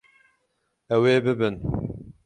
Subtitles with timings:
[0.95, 1.55] Ew ê bibin.